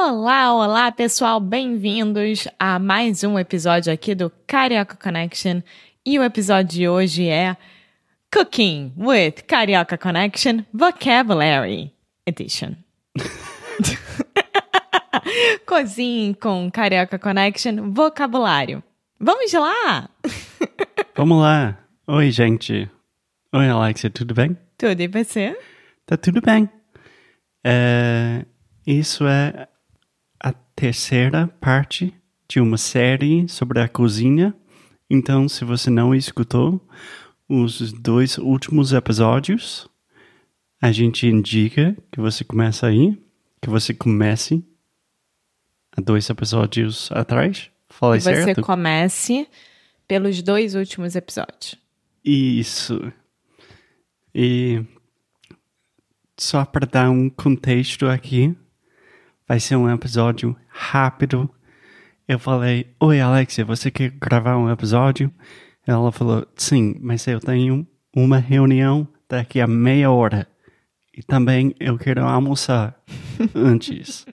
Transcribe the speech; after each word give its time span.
Olá, 0.00 0.54
olá, 0.54 0.92
pessoal, 0.92 1.40
bem-vindos 1.40 2.46
a 2.56 2.78
mais 2.78 3.24
um 3.24 3.36
episódio 3.36 3.92
aqui 3.92 4.14
do 4.14 4.30
Carioca 4.46 4.96
Connection. 4.96 5.60
E 6.06 6.20
o 6.20 6.22
episódio 6.22 6.78
de 6.78 6.88
hoje 6.88 7.28
é 7.28 7.56
Cooking 8.32 8.92
with 8.96 9.42
Carioca 9.48 9.98
Connection 9.98 10.60
Vocabulary 10.72 11.92
Edition. 12.24 12.74
Cozinhe 15.66 16.32
com 16.36 16.70
Carioca 16.70 17.18
Connection 17.18 17.92
Vocabulário. 17.92 18.84
Vamos 19.18 19.52
lá? 19.52 20.08
Vamos 21.16 21.42
lá. 21.42 21.76
Oi, 22.06 22.30
gente. 22.30 22.88
Oi, 23.52 23.68
Alexia, 23.68 24.10
tudo 24.10 24.32
bem? 24.32 24.56
Tudo 24.78 25.00
e 25.00 25.08
você? 25.08 25.58
Tá 26.06 26.16
tudo 26.16 26.40
bem. 26.40 26.70
É, 27.64 28.46
isso 28.86 29.26
é 29.26 29.66
a 30.40 30.52
terceira 30.52 31.48
parte 31.60 32.14
de 32.48 32.60
uma 32.60 32.78
série 32.78 33.48
sobre 33.48 33.80
a 33.80 33.88
cozinha. 33.88 34.54
Então, 35.10 35.48
se 35.48 35.64
você 35.64 35.90
não 35.90 36.14
escutou 36.14 36.80
os 37.48 37.92
dois 37.92 38.38
últimos 38.38 38.92
episódios, 38.92 39.88
a 40.80 40.92
gente 40.92 41.26
indica 41.26 41.96
que 42.12 42.20
você 42.20 42.44
comece 42.44 42.86
aí, 42.86 43.18
que 43.60 43.68
você 43.68 43.92
comece 43.92 44.62
a 45.96 46.00
dois 46.00 46.28
episódios 46.30 47.10
atrás. 47.12 47.70
Falei 47.88 48.20
que 48.20 48.24
você 48.24 48.44
certo? 48.44 48.62
comece 48.62 49.48
pelos 50.06 50.42
dois 50.42 50.74
últimos 50.74 51.16
episódios. 51.16 51.74
Isso. 52.24 53.12
E 54.34 54.84
só 56.36 56.64
para 56.64 56.86
dar 56.86 57.10
um 57.10 57.28
contexto 57.28 58.06
aqui, 58.06 58.54
vai 59.48 59.58
ser 59.58 59.76
um 59.76 59.90
episódio 59.90 60.54
rápido. 60.68 61.48
Eu 62.28 62.38
falei: 62.38 62.94
Oi, 63.00 63.20
Alexia, 63.20 63.64
você 63.64 63.90
quer 63.90 64.10
gravar 64.10 64.58
um 64.58 64.70
episódio? 64.70 65.32
Ela 65.86 66.12
falou: 66.12 66.46
Sim, 66.54 66.96
mas 67.00 67.26
eu 67.26 67.40
tenho 67.40 67.86
uma 68.14 68.38
reunião 68.38 69.08
daqui 69.28 69.60
a 69.60 69.66
meia 69.66 70.10
hora. 70.10 70.46
E 71.16 71.22
também 71.22 71.74
eu 71.80 71.96
quero 71.96 72.24
almoçar 72.24 72.94
antes. 73.54 74.26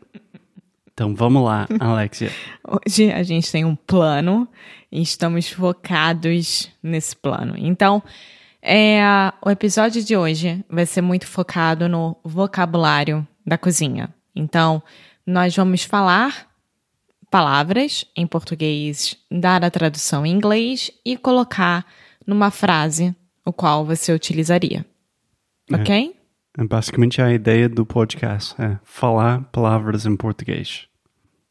Então 0.93 1.15
vamos 1.15 1.43
lá, 1.43 1.67
Alexia. 1.79 2.31
Hoje 2.63 3.11
a 3.11 3.23
gente 3.23 3.51
tem 3.51 3.65
um 3.65 3.75
plano 3.75 4.47
e 4.91 5.01
estamos 5.01 5.49
focados 5.49 6.71
nesse 6.81 7.15
plano. 7.15 7.55
Então, 7.57 8.03
é, 8.61 9.01
o 9.45 9.49
episódio 9.49 10.03
de 10.03 10.15
hoje 10.15 10.63
vai 10.69 10.85
ser 10.85 11.01
muito 11.01 11.27
focado 11.27 11.89
no 11.89 12.15
vocabulário 12.23 13.27
da 13.45 13.57
cozinha. 13.57 14.13
Então, 14.35 14.83
nós 15.25 15.55
vamos 15.55 15.83
falar 15.83 16.47
palavras 17.31 18.05
em 18.15 18.27
português, 18.27 19.17
dar 19.31 19.63
a 19.63 19.71
tradução 19.71 20.25
em 20.25 20.31
inglês 20.31 20.91
e 21.03 21.17
colocar 21.17 21.85
numa 22.25 22.51
frase 22.51 23.15
o 23.45 23.53
qual 23.53 23.85
você 23.85 24.13
utilizaria. 24.13 24.85
Ok? 25.71 26.15
É 26.57 26.63
basicamente 26.63 27.21
a 27.21 27.33
ideia 27.33 27.67
do 27.67 27.85
podcast, 27.85 28.55
é 28.61 28.79
falar 28.83 29.43
palavras 29.51 30.05
em 30.05 30.15
português. 30.15 30.87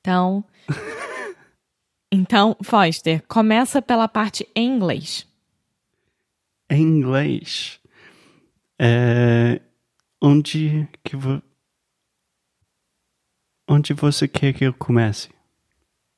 Então, 0.01 0.45
então, 2.11 2.57
Foster, 2.63 3.23
começa 3.29 3.83
pela 3.83 4.09
parte 4.09 4.49
em 4.55 4.67
inglês. 4.67 5.27
Em 6.71 6.81
inglês, 6.81 7.79
é, 8.79 9.61
onde 10.23 10.89
que 11.05 11.17
vo, 11.17 11.43
onde 13.69 13.93
você 13.93 14.29
quer 14.29 14.53
que 14.53 14.65
eu 14.65 14.73
comece? 14.73 15.29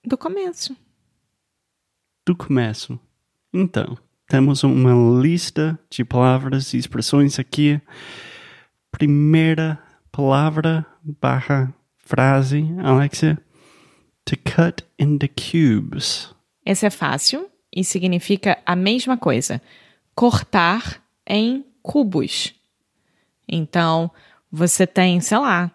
Do 0.04 0.16
começo. 0.16 0.76
Do 2.24 2.36
começo. 2.36 2.98
Então, 3.52 3.96
temos 4.28 4.64
uma 4.64 5.20
lista 5.20 5.78
de 5.88 6.04
palavras 6.04 6.74
e 6.74 6.78
expressões 6.78 7.38
aqui. 7.38 7.80
Primeira 8.90 9.82
palavra 10.10 10.86
barra 11.20 11.72
frase, 11.96 12.64
Alexia. 12.82 13.38
To 14.24 14.36
cut 14.38 14.84
into 14.98 15.28
cubes. 15.28 16.34
Esse 16.64 16.86
é 16.86 16.90
fácil 16.90 17.48
e 17.72 17.84
significa 17.84 18.58
a 18.66 18.74
mesma 18.74 19.16
coisa. 19.16 19.62
Cortar 20.14 21.02
em 21.26 21.64
cubos. 21.82 22.54
Então, 23.48 24.10
você 24.50 24.86
tem, 24.86 25.20
sei 25.20 25.38
lá, 25.38 25.70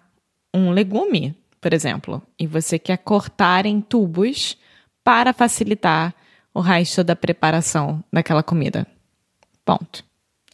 um 0.54 0.72
legume, 0.72 1.36
por 1.62 1.74
exemplo, 1.74 2.22
e 2.38 2.48
você 2.48 2.80
quer 2.80 2.98
cortar 2.98 3.68
em 3.68 3.80
tubos 3.80 4.58
para 5.04 5.32
facilitar 5.32 6.14
o 6.54 6.60
resto 6.60 7.04
da 7.04 7.16
preparação 7.16 8.04
daquela 8.12 8.42
comida. 8.42 8.86
Ponto. 9.64 10.04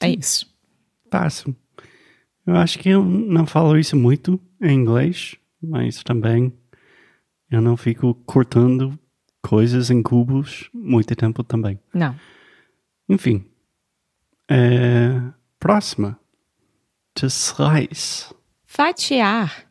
É 0.01 0.09
isso. 0.09 0.45
Fácil. 1.09 1.56
Eu 2.45 2.56
acho 2.57 2.78
que 2.78 2.90
eu 2.90 3.03
não 3.03 3.45
falo 3.45 3.78
isso 3.78 3.95
muito 3.95 4.40
em 4.62 4.73
inglês, 4.73 5.35
mas 5.62 6.03
também 6.03 6.53
eu 7.50 7.62
não 7.62 7.75
fico 7.78 8.13
cortando 8.25 8.97
coisas 9.41 9.89
em 9.89 10.03
cubos 10.03 10.69
muito 10.74 11.16
tempo 11.16 11.44
também. 11.44 11.79
Não. 11.94 12.16
Enfim. 13.07 13.45
É... 14.50 15.22
Próxima. 15.59 16.19
To 17.16 17.28
slice. 17.28 18.34
Fatiar. 18.66 19.66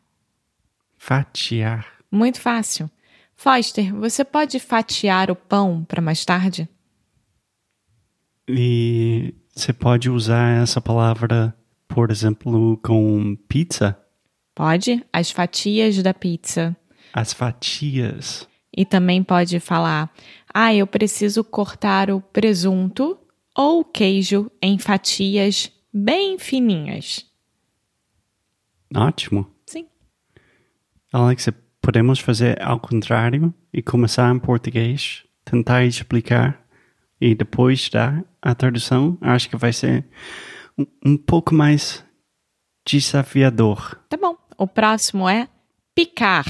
Fatiar. 1.07 1.87
Muito 2.11 2.41
fácil. 2.41 2.91
Foster, 3.33 3.95
você 3.95 4.25
pode 4.25 4.59
fatiar 4.59 5.31
o 5.31 5.37
pão 5.37 5.85
para 5.85 6.01
mais 6.01 6.25
tarde? 6.25 6.67
E 8.45 9.33
você 9.55 9.71
pode 9.71 10.09
usar 10.09 10.61
essa 10.61 10.81
palavra, 10.81 11.55
por 11.87 12.11
exemplo, 12.11 12.75
com 12.83 13.37
pizza? 13.47 13.97
Pode. 14.53 15.01
As 15.13 15.31
fatias 15.31 16.03
da 16.03 16.13
pizza. 16.13 16.75
As 17.13 17.31
fatias. 17.31 18.45
E 18.75 18.85
também 18.85 19.23
pode 19.23 19.61
falar: 19.61 20.13
ah, 20.53 20.75
eu 20.75 20.85
preciso 20.85 21.41
cortar 21.41 22.11
o 22.11 22.19
presunto 22.19 23.17
ou 23.55 23.79
o 23.79 23.85
queijo 23.85 24.51
em 24.61 24.77
fatias 24.77 25.71
bem 25.93 26.37
fininhas. 26.37 27.25
Ótimo. 28.93 29.56
Alexa, 31.17 31.51
podemos 31.81 32.19
fazer 32.19 32.61
ao 32.61 32.79
contrário 32.79 33.51
e 33.73 33.81
começar 33.81 34.31
em 34.31 34.37
português, 34.37 35.23
tentar 35.43 35.83
explicar 35.83 36.63
e 37.19 37.33
depois 37.33 37.89
dar 37.89 38.23
a 38.39 38.53
tradução? 38.53 39.17
Acho 39.19 39.49
que 39.49 39.57
vai 39.57 39.73
ser 39.73 40.05
um, 40.77 40.85
um 41.03 41.17
pouco 41.17 41.55
mais 41.55 42.05
desafiador. 42.85 43.99
Tá 44.07 44.15
bom. 44.15 44.37
O 44.59 44.67
próximo 44.67 45.27
é 45.27 45.47
picar. 45.95 46.45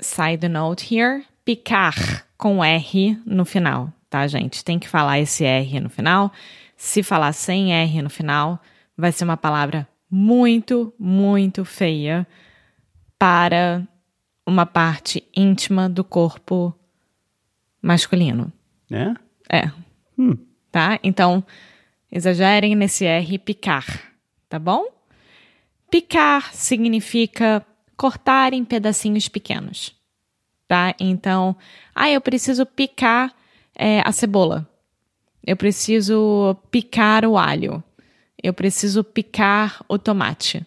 Side 0.00 0.48
note 0.48 0.92
here: 0.92 1.24
picar 1.44 2.26
com 2.36 2.64
R 2.64 3.22
no 3.24 3.44
final, 3.44 3.92
tá, 4.10 4.26
gente? 4.26 4.64
Tem 4.64 4.80
que 4.80 4.88
falar 4.88 5.20
esse 5.20 5.44
R 5.44 5.78
no 5.78 5.88
final. 5.88 6.32
Se 6.76 7.04
falar 7.04 7.32
sem 7.34 7.72
R 7.72 8.02
no 8.02 8.10
final, 8.10 8.60
vai 8.96 9.12
ser 9.12 9.22
uma 9.22 9.36
palavra 9.36 9.86
muito, 10.10 10.92
muito 10.98 11.64
feia 11.64 12.26
para 13.18 13.86
uma 14.46 14.64
parte 14.64 15.24
íntima 15.36 15.88
do 15.88 16.04
corpo 16.04 16.74
masculino. 17.82 18.52
É? 18.90 19.14
É. 19.64 19.72
Hum. 20.18 20.36
Tá? 20.70 20.98
Então, 21.02 21.44
exagerem 22.10 22.74
nesse 22.74 23.04
R, 23.04 23.38
picar, 23.38 24.12
tá 24.48 24.58
bom? 24.58 24.86
Picar 25.90 26.54
significa 26.54 27.64
cortar 27.96 28.52
em 28.52 28.64
pedacinhos 28.64 29.28
pequenos, 29.28 29.94
tá? 30.66 30.94
Então, 31.00 31.56
ah, 31.94 32.10
eu 32.10 32.20
preciso 32.20 32.64
picar 32.66 33.34
é, 33.74 34.00
a 34.04 34.12
cebola. 34.12 34.68
Eu 35.44 35.56
preciso 35.56 36.56
picar 36.70 37.24
o 37.24 37.38
alho. 37.38 37.82
Eu 38.42 38.52
preciso 38.52 39.02
picar 39.02 39.82
o 39.88 39.98
tomate. 39.98 40.64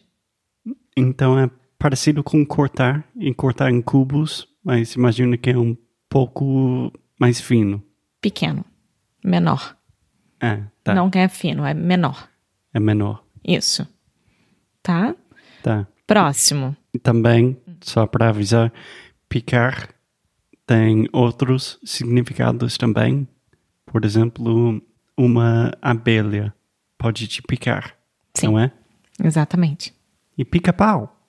Então 0.97 1.37
é 1.37 1.49
parecido 1.81 2.23
com 2.23 2.45
cortar 2.45 3.03
e 3.15 3.33
cortar 3.33 3.71
em 3.71 3.81
cubos, 3.81 4.47
mas 4.63 4.93
imagino 4.93 5.35
que 5.35 5.49
é 5.49 5.57
um 5.57 5.75
pouco 6.07 6.93
mais 7.19 7.41
fino. 7.41 7.83
Pequeno. 8.21 8.63
Menor. 9.25 9.75
É, 10.39 10.61
tá. 10.83 10.93
Não 10.93 11.09
é 11.13 11.27
fino, 11.27 11.65
é 11.65 11.73
menor. 11.73 12.29
É 12.71 12.79
menor. 12.79 13.23
Isso. 13.43 13.87
Tá? 14.83 15.15
Tá. 15.63 15.87
Próximo. 16.05 16.77
Também, 17.01 17.57
só 17.81 18.05
para 18.05 18.29
avisar, 18.29 18.71
picar 19.27 19.89
tem 20.67 21.07
outros 21.11 21.79
significados 21.83 22.77
também. 22.77 23.27
Por 23.85 24.05
exemplo, 24.05 24.81
uma 25.17 25.71
abelha 25.81 26.53
pode 26.97 27.27
te 27.27 27.41
picar, 27.41 27.95
Sim. 28.35 28.47
não 28.47 28.59
é? 28.59 28.71
Exatamente. 29.23 29.93
E 30.37 30.45
pica-pau. 30.45 31.20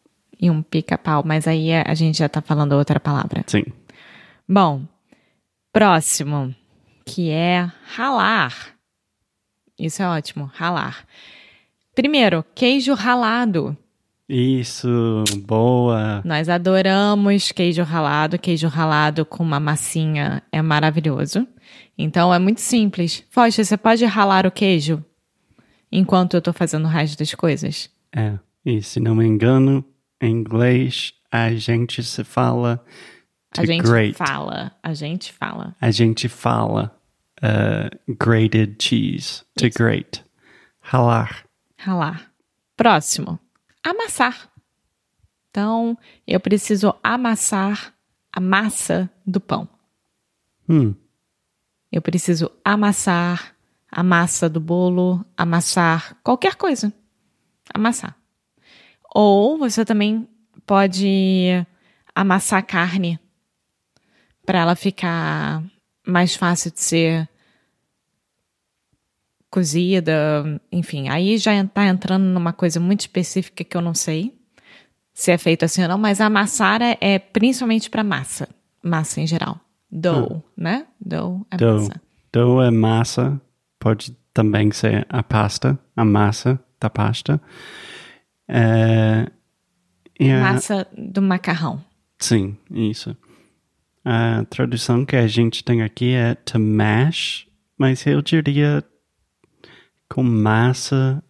E 0.42 0.50
um 0.50 0.60
pica-pau, 0.60 1.22
mas 1.24 1.46
aí 1.46 1.72
a 1.72 1.94
gente 1.94 2.18
já 2.18 2.28
tá 2.28 2.42
falando 2.42 2.72
outra 2.72 2.98
palavra. 2.98 3.44
Sim. 3.46 3.62
Bom, 4.48 4.82
próximo, 5.72 6.52
que 7.06 7.30
é 7.30 7.70
ralar. 7.94 8.74
Isso 9.78 10.02
é 10.02 10.08
ótimo, 10.08 10.50
ralar. 10.52 11.06
Primeiro, 11.94 12.44
queijo 12.56 12.92
ralado. 12.94 13.76
Isso, 14.28 14.88
boa. 15.44 16.22
Nós 16.24 16.48
adoramos 16.48 17.52
queijo 17.52 17.82
ralado. 17.82 18.38
Queijo 18.38 18.66
ralado 18.66 19.24
com 19.24 19.44
uma 19.44 19.60
massinha 19.60 20.42
é 20.50 20.60
maravilhoso. 20.60 21.46
Então 21.96 22.32
é 22.32 22.38
muito 22.38 22.60
simples. 22.60 23.24
Focha, 23.30 23.62
você 23.62 23.76
pode 23.76 24.04
ralar 24.06 24.46
o 24.46 24.50
queijo 24.50 25.04
enquanto 25.90 26.34
eu 26.34 26.42
tô 26.42 26.52
fazendo 26.52 26.86
o 26.86 26.88
resto 26.88 27.18
das 27.18 27.34
coisas? 27.34 27.90
É. 28.14 28.38
E 28.64 28.80
se 28.80 28.98
não 29.00 29.14
me 29.14 29.26
engano, 29.26 29.84
em 30.22 30.30
inglês 30.30 31.12
a 31.30 31.50
gente 31.54 32.02
se 32.02 32.22
fala 32.24 32.84
to 33.52 33.62
a 33.62 33.64
gente 33.66 33.82
grate. 33.82 34.14
fala, 34.14 34.72
a 34.82 34.94
gente 34.94 35.32
fala. 35.32 35.76
A 35.80 35.90
gente 35.90 36.28
fala 36.28 36.96
uh, 37.42 38.14
grated 38.14 38.76
cheese. 38.78 39.44
To 39.58 39.66
Isso. 39.66 39.78
grate. 39.78 40.24
Ralar. 40.80 41.44
Ralar. 41.76 42.32
Próximo, 42.76 43.38
amassar. 43.82 44.50
Então, 45.50 45.98
eu 46.26 46.40
preciso 46.40 46.94
amassar 47.02 47.94
a 48.32 48.40
massa 48.40 49.10
do 49.26 49.40
pão. 49.40 49.68
Hum. 50.68 50.94
Eu 51.90 52.00
preciso 52.00 52.50
amassar 52.64 53.54
a 53.90 54.02
massa 54.02 54.48
do 54.48 54.58
bolo, 54.58 55.22
amassar 55.36 56.16
qualquer 56.22 56.54
coisa. 56.54 56.90
Amassar. 57.74 58.16
Ou 59.14 59.58
você 59.58 59.84
também 59.84 60.28
pode 60.66 61.66
amassar 62.14 62.64
carne 62.66 63.18
para 64.44 64.60
ela 64.60 64.74
ficar 64.74 65.62
mais 66.06 66.34
fácil 66.34 66.70
de 66.70 66.80
ser 66.80 67.28
cozida, 69.50 70.60
enfim. 70.70 71.08
Aí 71.08 71.36
já 71.36 71.64
tá 71.66 71.86
entrando 71.86 72.24
numa 72.24 72.52
coisa 72.52 72.80
muito 72.80 73.00
específica 73.00 73.62
que 73.62 73.76
eu 73.76 73.82
não 73.82 73.94
sei 73.94 74.34
se 75.12 75.30
é 75.30 75.36
feito 75.36 75.64
assim 75.64 75.82
ou 75.82 75.88
não, 75.88 75.98
mas 75.98 76.20
amassar 76.20 76.80
é, 76.80 76.96
é 77.00 77.18
principalmente 77.18 77.90
para 77.90 78.02
massa, 78.02 78.48
massa 78.82 79.20
em 79.20 79.26
geral. 79.26 79.60
Dough, 79.90 80.42
né? 80.56 80.86
Dough 80.98 81.46
é 81.50 81.56
Dough. 81.58 81.80
massa. 81.80 82.02
Dough 82.32 82.62
é 82.62 82.70
massa. 82.70 83.40
Pode 83.78 84.16
também 84.32 84.70
ser 84.72 85.06
a 85.10 85.22
pasta. 85.22 85.78
A 85.94 86.04
massa 86.04 86.58
da 86.80 86.88
pasta. 86.88 87.38
É, 88.48 89.26
a- 90.20 90.40
Massa 90.40 90.86
do 90.96 91.20
macarrão. 91.22 91.82
Sim, 92.18 92.56
isso. 92.70 93.16
A 94.04 94.44
tradução 94.50 95.04
que 95.04 95.16
a 95.16 95.26
gente 95.26 95.62
tem 95.64 95.82
aqui 95.82 96.12
é 96.12 96.34
to 96.34 96.58
mash, 96.58 97.46
mas 97.78 98.04
eu 98.06 98.20
diria 98.22 98.84
com 100.08 100.22
massa 100.22 101.22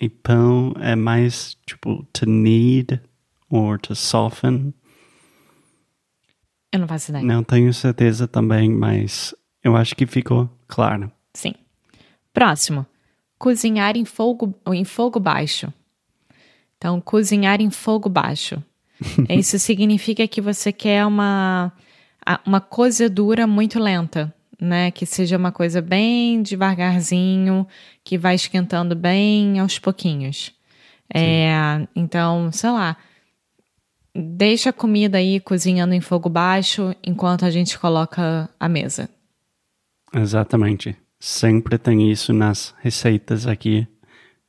e 0.00 0.08
pão 0.08 0.74
é 0.80 0.94
mais 0.96 1.56
tipo 1.66 2.04
to 2.12 2.26
knead 2.26 3.00
or 3.48 3.78
to 3.78 3.94
soften. 3.94 4.74
Eu 6.72 6.80
não 6.80 6.86
faço 6.88 7.10
ideia. 7.10 7.24
Não 7.24 7.42
tenho 7.42 7.72
certeza 7.74 8.28
também, 8.28 8.70
mas 8.70 9.34
eu 9.64 9.76
acho 9.76 9.94
que 9.96 10.06
ficou 10.06 10.48
claro. 10.68 11.10
Sim. 11.34 11.54
Próximo. 12.32 12.86
Cozinhar 13.38 13.96
em 13.96 14.04
fogo, 14.04 14.54
em 14.72 14.84
fogo 14.84 15.18
baixo. 15.18 15.72
Então, 16.80 16.98
cozinhar 16.98 17.60
em 17.60 17.70
fogo 17.70 18.08
baixo. 18.08 18.62
Isso 19.28 19.58
significa 19.58 20.26
que 20.26 20.40
você 20.40 20.72
quer 20.72 21.04
uma, 21.04 21.70
uma 22.46 22.58
cozedura 22.58 23.46
muito 23.46 23.78
lenta, 23.78 24.34
né? 24.58 24.90
Que 24.90 25.04
seja 25.04 25.36
uma 25.36 25.52
coisa 25.52 25.82
bem 25.82 26.42
devagarzinho, 26.42 27.66
que 28.02 28.16
vai 28.16 28.34
esquentando 28.34 28.96
bem 28.96 29.58
aos 29.60 29.78
pouquinhos. 29.78 30.52
É, 31.14 31.86
então, 31.94 32.50
sei 32.50 32.70
lá, 32.70 32.96
deixa 34.14 34.70
a 34.70 34.72
comida 34.72 35.18
aí 35.18 35.38
cozinhando 35.38 35.92
em 35.92 36.00
fogo 36.00 36.30
baixo 36.30 36.96
enquanto 37.04 37.44
a 37.44 37.50
gente 37.50 37.78
coloca 37.78 38.48
a 38.58 38.68
mesa. 38.70 39.06
Exatamente. 40.14 40.96
Sempre 41.18 41.76
tem 41.76 42.10
isso 42.10 42.32
nas 42.32 42.74
receitas 42.80 43.46
aqui. 43.46 43.86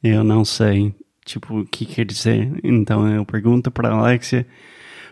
Eu 0.01 0.23
não 0.23 0.45
sei, 0.45 0.95
tipo, 1.31 1.59
o 1.59 1.65
que 1.65 1.85
quer 1.85 2.05
dizer. 2.05 2.59
Então 2.63 3.07
eu 3.07 3.25
pergunto 3.25 3.71
para 3.71 3.91
Alexia, 3.91 4.45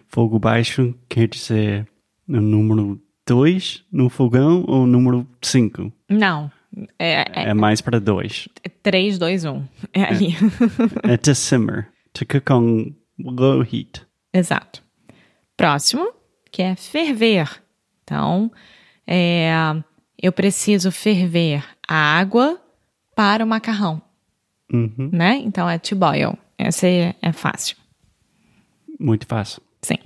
fogo 0.08 0.40
baixo 0.40 0.94
quer 1.08 1.28
dizer 1.28 1.88
o 2.28 2.40
número 2.40 3.02
2 3.28 3.86
no 3.92 4.10
fogão 4.10 4.64
ou 4.68 4.84
o 4.84 4.88
número 4.88 5.28
5? 5.42 5.92
Não, 6.10 6.52
é, 6.98 7.22
é, 7.22 7.50
É 7.50 7.54
mais 7.54 7.82
para 7.82 8.00
2. 8.00 8.48
3, 8.84 9.18
2, 9.18 9.46
1. 9.46 9.68
É 9.94 10.04
aí. 10.04 10.36
É 11.04 11.18
to 11.18 11.34
simmer, 11.36 11.88
to 12.14 12.26
cook 12.26 12.52
on 12.52 12.94
low 13.20 13.62
heat. 13.62 14.06
Exato. 14.34 14.84
Próximo, 15.58 16.12
que 16.52 16.62
é 16.62 16.76
ferver. 16.76 17.62
Então, 18.04 18.52
é, 19.06 19.52
eu 20.22 20.32
preciso 20.32 20.92
ferver 20.92 21.64
a 21.88 21.96
água 21.96 22.60
para 23.16 23.44
o 23.44 23.48
macarrão, 23.48 24.02
Uhum. 24.72 25.10
né? 25.12 25.38
Então 25.44 25.70
é 25.70 25.78
to 25.78 25.96
boil. 25.96 26.38
Essa 26.58 26.88
é, 26.88 27.16
é 27.22 27.32
fácil. 27.32 27.76
Muito 29.00 29.26
fácil. 29.26 29.62
Sim. 29.82 29.98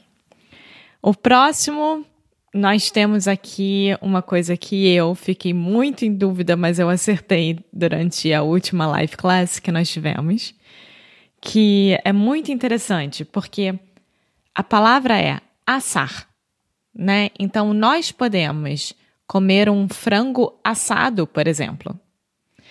O 1.02 1.14
próximo, 1.14 2.06
nós 2.54 2.92
temos 2.92 3.28
aqui 3.28 3.90
uma 4.02 4.22
coisa 4.22 4.56
que 4.56 4.88
eu 4.90 5.16
fiquei 5.16 5.54
muito 5.54 6.06
em 6.06 6.14
dúvida, 6.14 6.56
mas 6.56 6.80
eu 6.80 6.90
acertei 6.90 7.60
durante 7.74 8.32
a 8.32 8.44
última 8.44 8.86
live 8.88 9.18
class 9.18 9.60
que 9.60 9.72
nós 9.72 9.90
tivemos, 9.90 10.54
que 11.42 11.98
é 12.06 12.14
muito 12.14 12.52
interessante, 12.52 13.26
porque 13.26 13.78
a 14.54 14.64
palavra 14.64 15.20
é 15.20 15.42
assar, 15.66 16.28
né? 16.94 17.32
Então 17.40 17.74
nós 17.74 18.12
podemos 18.12 18.94
comer 19.26 19.70
um 19.70 19.90
frango 19.90 20.60
assado, 20.64 21.26
por 21.26 21.48
exemplo. 21.48 22.00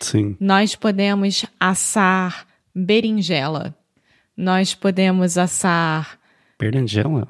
Sim. 0.04 0.37
Nós 0.40 0.75
podemos 0.75 1.44
assar 1.59 2.47
berinjela. 2.75 3.75
Nós 4.37 4.75
podemos 4.75 5.37
assar 5.38 6.18
Berinjela. 6.59 7.28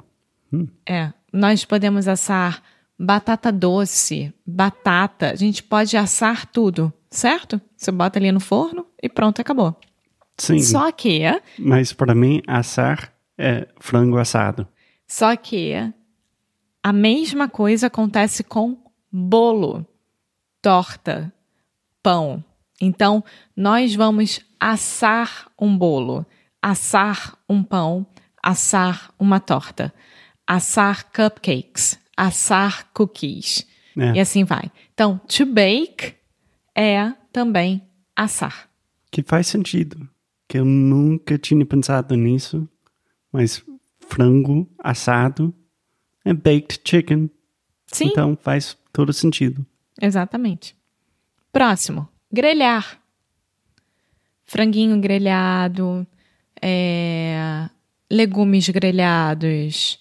é, 0.87 1.11
nós 1.31 1.65
podemos 1.65 2.07
assar 2.07 2.61
batata 2.97 3.51
doce, 3.51 4.33
batata. 4.45 5.31
A 5.31 5.35
gente 5.35 5.61
pode 5.63 5.97
assar 5.97 6.45
tudo, 6.45 6.93
certo? 7.09 7.59
Você 7.75 7.91
bota 7.91 8.19
ali 8.19 8.31
no 8.31 8.39
forno 8.39 8.85
e 9.01 9.09
pronto, 9.09 9.39
acabou. 9.41 9.75
Sim. 10.37 10.59
Só 10.59 10.91
que, 10.91 11.21
Mas 11.59 11.93
para 11.93 12.15
mim, 12.15 12.41
assar 12.47 13.11
é 13.37 13.67
frango 13.79 14.17
assado. 14.17 14.67
só 15.07 15.35
que 15.35 15.73
a 16.81 16.93
mesma 16.93 17.47
coisa 17.49 17.87
acontece 17.87 18.43
com 18.43 18.77
bolo, 19.11 19.85
torta, 20.61 21.31
pão. 22.01 22.43
Então, 22.85 23.23
nós 23.55 23.95
vamos 23.95 24.41
assar 24.59 25.49
um 25.59 25.77
bolo, 25.77 26.25
assar 26.61 27.37
um 27.49 27.63
pão, 27.63 28.05
assar 28.41 29.13
uma 29.17 29.39
torta, 29.39 29.93
assar 30.45 31.05
cupcakes, 31.11 31.99
assar 32.15 32.89
cookies. 32.93 33.65
É. 33.97 34.13
E 34.15 34.19
assim 34.19 34.43
vai. 34.43 34.71
Então, 34.93 35.17
to 35.27 35.45
bake 35.45 36.15
é 36.75 37.13
também 37.31 37.81
assar. 38.15 38.69
Que 39.11 39.21
faz 39.23 39.47
sentido. 39.47 40.09
Que 40.47 40.57
eu 40.57 40.65
nunca 40.65 41.37
tinha 41.37 41.65
pensado 41.65 42.15
nisso. 42.15 42.67
Mas 43.31 43.63
frango 44.07 44.69
assado 44.79 45.53
é 46.25 46.33
baked 46.33 46.81
chicken. 46.83 47.29
Sim, 47.87 48.07
Então 48.07 48.37
faz 48.41 48.77
todo 48.91 49.13
sentido. 49.13 49.65
exatamente. 50.01 50.75
Próximo, 51.51 52.07
grelhar. 52.33 52.99
Franguinho 54.43 54.99
grelhado, 54.99 56.05
é, 56.61 57.69
legumes 58.11 58.69
grelhados, 58.69 59.99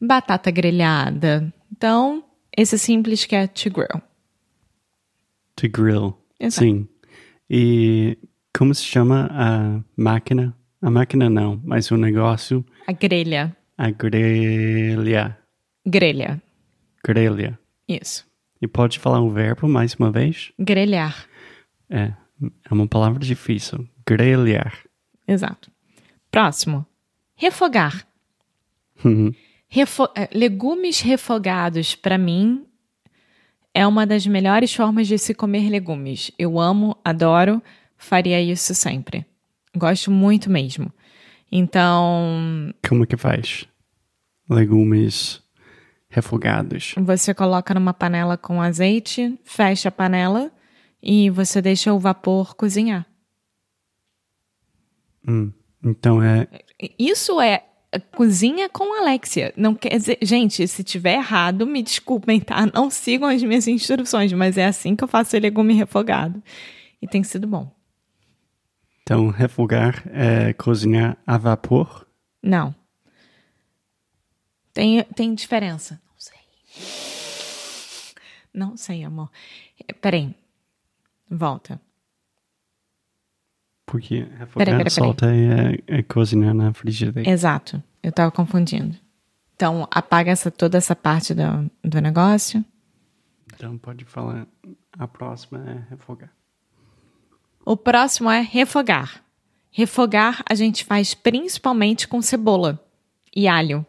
batata 0.00 0.50
grelhada. 0.50 1.52
Então, 1.72 2.24
esse 2.56 2.78
simples 2.78 3.24
que 3.24 3.34
é 3.36 3.46
to 3.46 3.70
grill. 3.70 4.02
To 5.56 5.68
grill. 5.68 6.16
Exato. 6.38 6.64
Sim. 6.64 6.88
E 7.48 8.16
como 8.56 8.74
se 8.74 8.84
chama 8.84 9.28
a 9.32 9.80
máquina? 9.96 10.56
A 10.80 10.90
máquina 10.90 11.28
não, 11.28 11.60
mas 11.62 11.90
o 11.90 11.96
negócio, 11.96 12.64
A 12.86 12.92
grelha. 12.92 13.54
a 13.76 13.90
grelha. 13.90 15.36
Grelha. 15.86 16.42
Grelha. 17.04 17.58
Isso. 17.86 18.24
E 18.62 18.66
pode 18.66 18.98
falar 18.98 19.20
o 19.20 19.30
verbo 19.30 19.68
mais 19.68 19.94
uma 19.94 20.10
vez? 20.10 20.52
Grelhar. 20.58 21.26
É, 21.90 22.12
é 22.70 22.72
uma 22.72 22.86
palavra 22.86 23.18
difícil. 23.18 23.86
Grelhar. 24.06 24.78
Exato. 25.26 25.70
Próximo. 26.30 26.86
Refogar. 27.34 28.06
Uhum. 29.04 29.34
Refo- 29.68 30.08
eh, 30.16 30.28
legumes 30.32 31.00
refogados, 31.00 31.94
para 31.94 32.16
mim, 32.18 32.64
é 33.74 33.86
uma 33.86 34.06
das 34.06 34.26
melhores 34.26 34.74
formas 34.74 35.06
de 35.08 35.16
se 35.18 35.34
comer 35.34 35.68
legumes. 35.70 36.30
Eu 36.38 36.58
amo, 36.58 36.96
adoro, 37.04 37.62
faria 37.96 38.40
isso 38.40 38.74
sempre. 38.74 39.24
Gosto 39.76 40.10
muito 40.10 40.50
mesmo. 40.50 40.92
Então, 41.52 42.72
Como 42.88 43.06
que 43.06 43.16
faz? 43.16 43.66
Legumes 44.48 45.42
refogados. 46.08 46.94
você 46.98 47.32
coloca 47.32 47.72
numa 47.72 47.94
panela 47.94 48.36
com 48.36 48.60
azeite, 48.60 49.38
fecha 49.44 49.88
a 49.88 49.92
panela 49.92 50.50
e 51.02 51.30
você 51.30 51.60
deixa 51.62 51.92
o 51.92 51.98
vapor 51.98 52.54
cozinhar. 52.54 53.06
Hum. 55.26 55.52
Então 55.82 56.22
é 56.22 56.46
Isso 56.98 57.40
é 57.40 57.64
cozinha 58.14 58.68
com 58.68 58.98
Alexia. 59.00 59.52
Não 59.56 59.74
quer 59.74 59.96
dizer, 59.96 60.18
gente, 60.22 60.66
se 60.68 60.84
tiver 60.84 61.14
errado, 61.14 61.66
me 61.66 61.82
desculpem, 61.82 62.40
tá? 62.40 62.66
Não 62.72 62.90
sigam 62.90 63.28
as 63.28 63.42
minhas 63.42 63.66
instruções, 63.66 64.32
mas 64.32 64.56
é 64.56 64.66
assim 64.66 64.94
que 64.94 65.02
eu 65.02 65.08
faço 65.08 65.36
legume 65.38 65.74
refogado. 65.74 66.42
E 67.02 67.08
tem 67.08 67.22
sido 67.22 67.46
bom. 67.46 67.70
Então, 69.02 69.28
refogar 69.28 70.04
é 70.12 70.52
cozinhar 70.52 71.16
a 71.26 71.36
vapor. 71.36 72.06
Não. 72.42 72.74
Tem, 74.72 75.02
tem 75.16 75.34
diferença. 75.34 76.00
Não 76.06 76.14
sei. 76.16 76.38
Não 78.54 78.76
sei, 78.76 79.02
amor. 79.02 79.30
Peraí. 80.00 80.34
Volta. 81.30 81.80
Porque 83.86 84.26
refogar 84.38 84.66
Peraí, 84.66 84.90
solta 84.90 85.26
é, 85.26 85.98
é 85.98 86.02
cozinhar 86.02 86.54
na 86.54 86.72
frigideira. 86.72 87.28
Exato. 87.28 87.82
Eu 88.02 88.12
tava 88.12 88.30
confundindo. 88.30 88.96
Então, 89.54 89.86
apaga 89.90 90.30
essa, 90.30 90.50
toda 90.50 90.78
essa 90.78 90.96
parte 90.96 91.34
do, 91.34 91.70
do 91.84 92.00
negócio. 92.00 92.64
Então 93.54 93.76
pode 93.76 94.04
falar. 94.04 94.46
A 94.92 95.06
próxima 95.06 95.58
é 95.68 95.90
refogar. 95.90 96.32
O 97.64 97.76
próximo 97.76 98.30
é 98.30 98.40
refogar. 98.40 99.22
Refogar 99.70 100.42
a 100.48 100.54
gente 100.54 100.84
faz 100.84 101.14
principalmente 101.14 102.08
com 102.08 102.22
cebola 102.22 102.82
e 103.34 103.46
alho, 103.46 103.84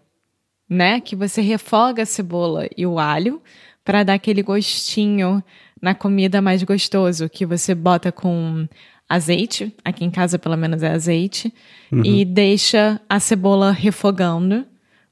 né? 0.68 1.00
Que 1.00 1.16
você 1.16 1.42
refoga 1.42 2.04
a 2.04 2.06
cebola 2.06 2.68
e 2.76 2.86
o 2.86 3.00
alho 3.00 3.42
para 3.84 4.04
dar 4.04 4.14
aquele 4.14 4.44
gostinho 4.44 5.44
na 5.82 5.96
comida 5.96 6.42
mais 6.42 6.62
gostoso, 6.64 7.28
que 7.30 7.46
você 7.46 7.74
bota 7.74 8.12
com 8.12 8.68
azeite, 9.10 9.76
aqui 9.84 10.06
em 10.06 10.12
casa 10.12 10.40
pelo 10.40 10.56
menos 10.56 10.84
é 10.84 10.92
azeite, 10.92 11.54
e 11.92 12.24
deixa 12.24 13.02
a 13.10 13.20
cebola 13.20 13.72
refogando 13.72 14.66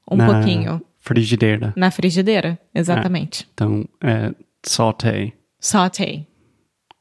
um 0.10 0.16
na 0.16 0.26
pouquinho 0.26 0.82
Frigideira. 1.00 1.74
na 1.76 1.92
frigideira, 1.92 2.60
exatamente. 2.74 3.48
Então 3.54 3.86
é 4.02 4.34
sauté. 4.64 5.34
Sauté. 5.60 6.26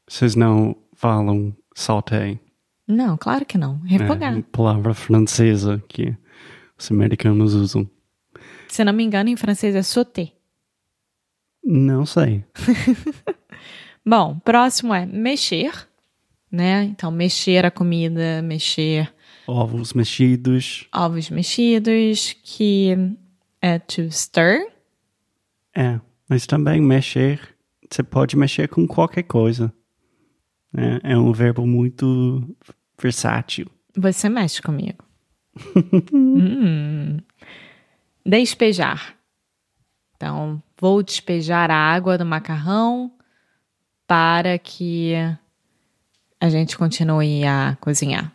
Vocês 0.07 0.35
não 0.35 0.75
falam 0.93 1.55
sauté. 1.73 2.37
Não, 2.87 3.15
claro 3.15 3.45
que 3.45 3.57
não. 3.57 3.79
Refogar. 3.83 4.33
É 4.33 4.35
uma 4.35 4.43
palavra 4.43 4.93
francesa 4.93 5.81
que 5.87 6.15
os 6.77 6.91
americanos 6.91 7.53
usam. 7.53 7.89
Se 8.67 8.83
não 8.83 8.91
me 8.91 9.03
engano, 9.03 9.29
em 9.29 9.35
francês 9.35 9.75
é 9.75 9.81
sauté. 9.81 10.33
Não 11.63 12.05
sei. 12.05 12.43
Bom, 14.09 14.39
próximo 14.39 14.91
é 14.91 15.05
mexer, 15.05 15.71
né? 16.51 16.83
Então, 16.85 17.11
mexer 17.11 17.63
a 17.63 17.69
comida, 17.69 18.41
mexer 18.41 19.13
Ovos 19.45 19.93
mexidos. 19.93 20.87
ovos 20.91 21.29
mexidos, 21.29 22.35
que 22.41 22.95
é 23.61 23.77
to 23.77 24.11
stir. 24.11 24.65
É, 25.75 26.01
mas 26.27 26.47
também 26.47 26.81
mexer, 26.81 27.39
você 27.87 28.01
pode 28.01 28.35
mexer 28.35 28.67
com 28.67 28.87
qualquer 28.87 29.21
coisa. 29.21 29.71
É, 30.75 31.11
é 31.11 31.15
um 31.17 31.31
verbo 31.31 31.67
muito 31.67 32.43
versátil. 32.99 33.67
Você 33.95 34.27
mexe 34.27 34.59
comigo. 34.59 35.03
Hum. 36.11 37.19
Despejar. 38.25 39.15
Então, 40.15 40.59
vou 40.81 41.03
despejar 41.03 41.69
a 41.69 41.75
água 41.75 42.17
do 42.17 42.25
macarrão 42.25 43.11
para 44.09 44.57
que 44.57 45.13
a 46.41 46.49
gente 46.49 46.75
continue 46.75 47.45
a 47.45 47.77
cozinhar, 47.79 48.33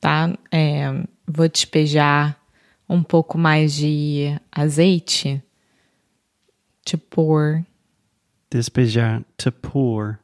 tá? 0.00 0.34
É, 0.50 0.86
vou 1.28 1.46
despejar 1.50 2.40
um 2.88 3.02
pouco 3.02 3.36
mais 3.36 3.74
de 3.74 4.40
azeite, 4.50 5.42
to 6.82 6.96
pour. 6.96 7.62
Despejar, 8.50 9.22
to 9.36 9.52
pour. 9.52 10.18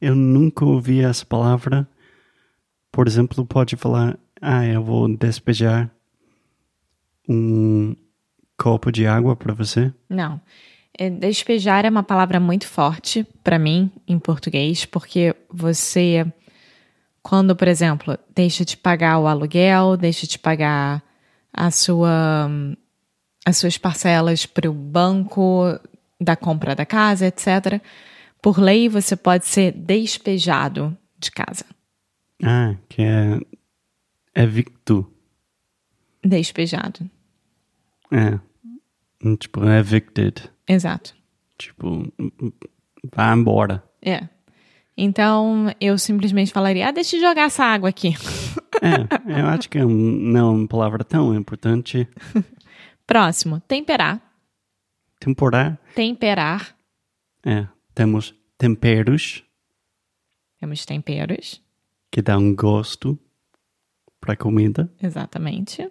Eu 0.00 0.16
nunca 0.16 0.64
ouvi 0.64 1.00
essa 1.00 1.24
palavra. 1.24 1.88
Por 2.90 3.06
exemplo, 3.06 3.46
pode 3.46 3.76
falar, 3.76 4.18
ah, 4.42 4.66
eu 4.66 4.82
vou 4.82 5.06
despejar 5.16 5.88
um 7.28 7.94
copo 8.56 8.90
de 8.90 9.06
água 9.06 9.36
para 9.36 9.54
você. 9.54 9.94
Não. 10.08 10.40
É, 10.98 11.08
Despejar 11.08 11.84
é 11.84 11.88
uma 11.88 12.02
palavra 12.02 12.40
muito 12.40 12.66
forte 12.66 13.24
para 13.44 13.56
mim 13.56 13.88
em 14.06 14.18
português, 14.18 14.84
porque 14.84 15.34
você, 15.48 16.26
quando, 17.22 17.54
por 17.54 17.68
exemplo, 17.68 18.18
deixa 18.34 18.64
de 18.64 18.76
pagar 18.76 19.20
o 19.20 19.28
aluguel, 19.28 19.96
deixa 19.96 20.26
de 20.26 20.36
pagar 20.36 21.00
a 21.52 21.70
sua, 21.70 22.50
as 23.46 23.56
suas 23.56 23.78
parcelas 23.78 24.44
para 24.44 24.68
o 24.68 24.74
banco 24.74 25.78
da 26.20 26.34
compra 26.34 26.74
da 26.74 26.84
casa, 26.84 27.26
etc. 27.26 27.80
Por 28.42 28.58
lei, 28.58 28.88
você 28.88 29.14
pode 29.14 29.46
ser 29.46 29.70
despejado 29.70 30.98
de 31.16 31.30
casa. 31.30 31.64
Ah, 32.42 32.74
que 32.88 33.02
é 33.02 33.38
evicto. 34.34 35.08
Despejado. 36.24 37.08
É. 38.10 38.38
Tipo, 39.36 39.64
evicted. 39.64 40.50
Exato. 40.68 41.14
Tipo, 41.56 42.12
vá 43.14 43.32
embora. 43.34 43.82
É. 44.02 44.28
Então, 44.96 45.72
eu 45.80 45.96
simplesmente 45.98 46.52
falaria: 46.52 46.88
ah, 46.88 46.92
deixa 46.92 47.16
eu 47.16 47.20
jogar 47.20 47.42
essa 47.46 47.64
água 47.64 47.88
aqui. 47.88 48.14
É, 48.82 49.40
eu 49.40 49.46
acho 49.46 49.68
que 49.68 49.78
é 49.78 49.84
não 49.84 50.38
é 50.38 50.42
uma 50.58 50.68
palavra 50.68 51.02
tão 51.04 51.34
importante. 51.34 52.06
Próximo, 53.06 53.60
temperar. 53.60 54.20
Temporar. 55.18 55.78
Temperar. 55.94 56.76
É, 57.44 57.66
temos 57.94 58.34
temperos, 58.56 59.44
Temos 60.60 60.84
temperos, 60.84 61.62
que 62.10 62.20
dá 62.20 62.36
um 62.36 62.54
gosto 62.54 63.18
para 64.20 64.34
a 64.34 64.36
comida. 64.36 64.92
exatamente. 65.02 65.88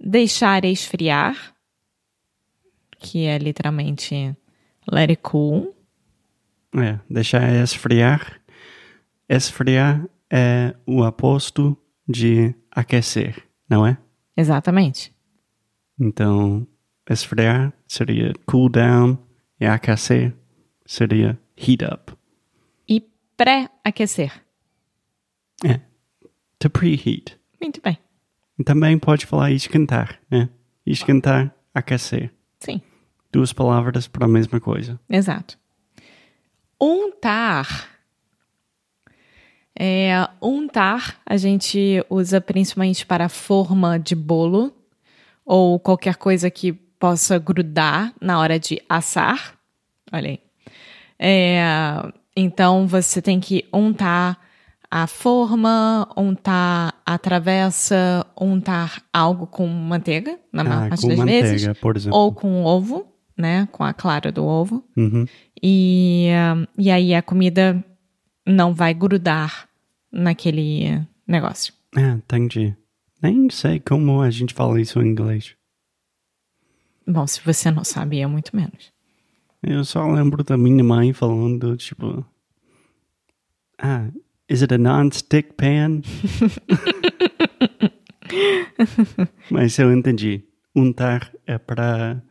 Deixar 0.00 0.64
esfriar, 0.64 1.54
que 2.98 3.26
é 3.26 3.38
literalmente 3.38 4.36
let 4.90 5.10
it 5.10 5.22
cool. 5.22 5.74
É, 6.74 6.98
deixar 7.08 7.50
esfriar. 7.62 8.40
Esfriar 9.28 10.08
é 10.30 10.74
o 10.86 11.02
oposto 11.02 11.76
de 12.06 12.54
aquecer, 12.70 13.42
não 13.68 13.86
é? 13.86 13.98
Exatamente. 14.36 15.14
Então, 15.98 16.66
esfriar 17.08 17.72
seria 17.86 18.32
cool 18.46 18.68
down 18.68 19.18
e 19.60 19.66
aquecer 19.66 20.34
seria 20.86 21.38
heat 21.56 21.84
up. 21.84 22.12
E 22.88 23.02
pré-aquecer. 23.36 24.32
É. 25.64 25.80
To 26.58 26.70
preheat. 26.70 27.38
Muito 27.60 27.80
bem. 27.82 27.98
Também 28.64 28.98
pode 28.98 29.26
falar 29.26 29.52
esquentar, 29.52 30.20
né? 30.30 30.48
Esquentar, 30.86 31.54
aquecer. 31.74 32.32
Sim, 32.58 32.80
Duas 33.30 33.52
palavras 33.52 34.08
para 34.08 34.24
a 34.24 34.28
mesma 34.28 34.58
coisa. 34.60 34.98
exato. 35.08 35.58
Untar. 36.80 37.88
É, 39.80 40.28
untar 40.42 41.20
a 41.24 41.36
gente 41.36 42.04
usa 42.10 42.40
principalmente 42.40 43.06
para 43.06 43.28
forma 43.28 43.98
de 43.98 44.14
bolo 44.16 44.72
ou 45.44 45.78
qualquer 45.78 46.16
coisa 46.16 46.50
que 46.50 46.72
possa 46.72 47.38
grudar 47.38 48.12
na 48.20 48.38
hora 48.40 48.58
de 48.58 48.80
assar. 48.88 49.54
Olha 50.12 50.30
aí. 50.30 50.40
É, 51.18 51.62
então 52.36 52.86
você 52.88 53.22
tem 53.22 53.38
que 53.38 53.64
untar 53.72 54.38
a 54.90 55.06
forma, 55.06 56.08
untar 56.16 56.94
a 57.04 57.18
travessa, 57.18 58.26
untar 58.40 59.02
algo 59.12 59.46
com 59.46 59.66
manteiga, 59.66 60.38
na 60.52 60.64
maior 60.64 60.86
Ah, 60.86 60.88
parte 60.88 61.06
das 61.08 61.18
manteiga, 61.18 61.48
vezes. 61.50 61.78
por 61.78 61.96
exemplo. 61.96 62.18
Ou 62.18 62.32
com 62.32 62.64
ovo, 62.64 63.06
né? 63.38 63.68
Com 63.70 63.84
a 63.84 63.94
clara 63.94 64.32
do 64.32 64.44
ovo. 64.44 64.84
Uhum. 64.96 65.24
E, 65.62 66.28
ah, 66.32 66.66
e 66.76 66.90
aí 66.90 67.14
a 67.14 67.22
comida 67.22 67.82
não 68.46 68.74
vai 68.74 68.92
grudar 68.92 69.68
naquele 70.10 71.06
negócio. 71.26 71.72
É, 71.96 72.10
entendi. 72.10 72.76
Nem 73.22 73.48
sei 73.50 73.80
como 73.80 74.20
a 74.20 74.30
gente 74.30 74.54
fala 74.54 74.80
isso 74.80 75.00
em 75.00 75.08
inglês. 75.08 75.54
Bom, 77.06 77.26
se 77.26 77.40
você 77.44 77.70
não 77.70 77.84
sabe, 77.84 78.20
eu 78.20 78.28
muito 78.28 78.54
menos. 78.54 78.92
Eu 79.62 79.84
só 79.84 80.06
lembro 80.06 80.44
da 80.44 80.56
minha 80.56 80.84
mãe 80.84 81.12
falando, 81.12 81.76
tipo... 81.76 82.24
Ah, 83.78 84.08
is 84.48 84.62
it 84.62 84.74
a 84.74 84.78
non-stick 84.78 85.54
pan? 85.54 86.02
Mas 89.50 89.78
eu 89.78 89.92
entendi. 89.92 90.44
Untar 90.74 91.32
é 91.46 91.58
para... 91.58 92.22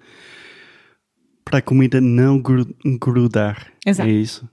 Para 1.50 1.60
a 1.60 1.62
comida 1.62 2.01
não 2.01 2.39
gru- 2.42 2.75
grudar. 3.00 3.72
Exato. 3.86 4.10
É 4.10 4.12
isso. 4.12 4.50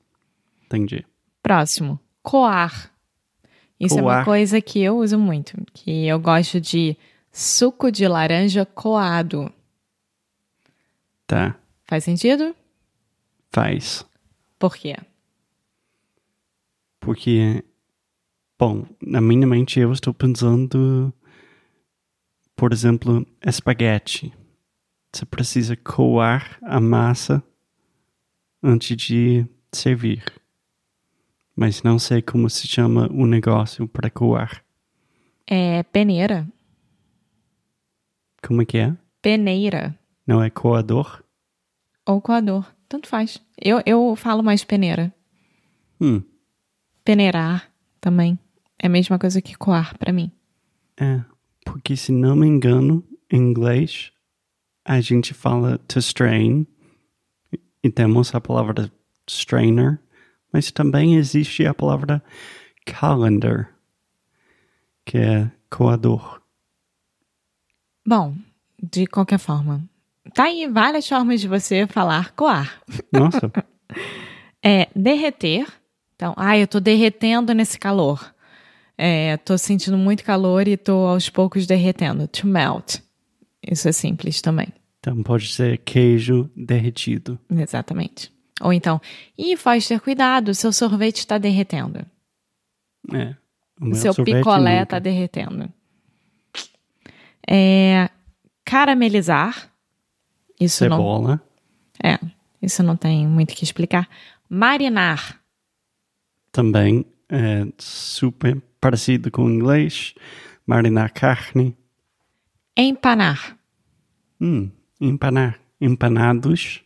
Entendi. 0.67 1.05
Próximo, 1.43 1.99
coar. 2.23 2.93
Isso 3.79 3.99
é 3.99 4.03
uma 4.03 4.13
Coar. 4.13 4.25
coisa 4.25 4.61
que 4.61 4.81
eu 4.81 4.99
uso 4.99 5.19
muito, 5.19 5.57
que 5.73 6.07
eu 6.07 6.19
gosto 6.21 6.61
de 6.61 6.97
suco 7.33 7.91
de 7.91 8.07
laranja 8.07 8.65
coado. 8.65 9.53
Tá. 11.27 11.57
Faz 11.85 12.05
sentido? 12.05 12.55
Faz. 13.53 14.07
Por 14.59 14.77
quê? 14.77 14.97
Porque, 17.01 17.63
bom, 18.59 18.87
na 19.03 19.21
minha 19.21 19.47
mente 19.47 19.79
eu 19.81 19.93
estou 19.93 20.15
pensando, 20.15 21.13
por 22.57 22.73
exemplo, 22.73 23.27
espaguete. 23.45 24.33
Você 25.15 25.25
precisa 25.25 25.77
coar 25.77 26.59
a 26.63 26.81
massa 26.81 27.43
antes 28.63 28.97
de 28.97 29.47
servir. 29.73 30.25
Mas 31.55 31.83
não 31.85 31.99
sei 32.01 32.21
como 32.21 32.51
se 32.51 32.67
chama 32.67 33.09
o 33.13 33.25
negócio 33.27 33.87
para 33.87 34.11
coar. 34.11 34.65
É 35.47 35.85
peneira. 35.85 36.49
Como 38.47 38.63
é 38.63 38.65
que 38.65 38.79
é? 38.79 38.97
Peneira. 39.23 39.97
Não 40.27 40.43
é 40.43 40.51
coador? 40.51 41.23
Ou 42.07 42.21
coador. 42.21 42.67
Tanto 42.89 43.09
faz. 43.09 43.41
Eu, 43.61 43.81
eu 43.87 44.17
falo 44.17 44.43
mais 44.43 44.65
peneira. 44.65 45.15
Hum, 46.01 46.23
Peneirar 47.05 47.71
também. 48.01 48.39
É 48.83 48.87
a 48.87 48.91
mesma 48.91 49.19
coisa 49.19 49.41
que 49.41 49.55
coar 49.57 49.97
pra 49.99 50.13
mim. 50.13 50.31
é. 50.99 51.23
Porque 51.65 51.97
se 51.97 52.13
não 52.13 52.37
me 52.37 52.47
engano, 52.47 53.03
em 53.31 53.39
inglês, 53.39 54.13
a 54.85 55.01
gente 55.01 55.33
fala 55.33 55.79
to 55.89 55.99
strain. 55.99 56.67
E 57.83 57.91
temos 57.91 58.35
a 58.35 58.41
palavra 58.41 58.91
strainer. 59.29 59.99
Mas 60.53 60.71
também 60.71 61.17
existe 61.17 61.67
a 61.67 61.75
palavra 61.75 62.23
calendar, 62.87 63.71
que 65.05 65.19
é 65.19 65.51
coador. 65.69 66.41
Bom, 68.07 68.35
de 68.81 69.07
qualquer 69.07 69.39
forma. 69.39 69.83
Tá 70.33 70.45
aí 70.45 70.69
várias 70.69 71.09
formas 71.09 71.41
de 71.41 71.49
você 71.49 71.87
falar 71.87 72.33
coar. 72.33 72.81
Nossa, 73.13 73.51
É 74.67 74.89
derreter. 74.97 75.67
Então, 76.17 76.33
ai, 76.39 76.63
eu 76.63 76.67
tô 76.67 76.81
derretendo 76.81 77.53
nesse 77.53 77.79
calor. 77.79 78.35
É, 78.97 79.37
tô 79.37 79.59
sentindo 79.59 79.99
muito 79.99 80.25
calor 80.25 80.67
e 80.67 80.77
tô 80.77 81.07
aos 81.07 81.29
poucos 81.29 81.67
derretendo. 81.67 82.27
To 82.29 82.47
melt. 82.47 83.01
Isso 83.71 83.89
é 83.89 83.93
simples 83.93 84.41
também. 84.41 84.69
então 85.01 85.23
pode 85.23 85.49
ser 85.53 85.79
queijo 85.79 86.51
derretido. 86.57 87.39
Exatamente. 87.51 88.33
Ou 88.61 88.73
então, 88.73 89.01
ih, 89.37 89.57
Foster, 89.57 90.01
cuidado, 90.01 90.55
seu 90.55 90.73
sorvete 90.73 91.19
está 91.19 91.39
derretendo. 91.39 92.05
É. 93.13 93.35
O 93.81 93.95
seu 93.95 94.15
picolé 94.15 94.83
está 94.83 94.99
derretendo. 94.99 95.69
É, 97.47 98.09
caramelizar. 98.65 99.71
Isso 100.59 100.89
não, 100.89 100.97
Cebola. 100.97 101.43
é, 102.03 102.19
isso 102.63 102.83
não 102.83 102.97
tem 102.97 103.27
muito 103.27 103.51
o 103.51 103.55
que 103.55 103.65
explicar. 103.65 104.09
Marinar. 104.49 105.41
Também 106.53 107.05
é 107.29 107.67
super 107.77 108.63
parecido 108.81 109.31
com 109.31 109.45
o 109.45 109.51
inglês. 109.51 110.15
Marinar 110.65 111.13
carne. 111.13 111.77
Empanar. 112.77 113.57
Hum, 114.41 114.71
empanar. 115.01 115.61
Empanados. 115.81 116.83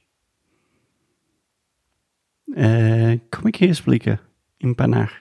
É, 2.55 3.21
como 3.31 3.49
é 3.49 3.53
que 3.53 3.65
explica? 3.65 4.21
Empanar. 4.63 5.13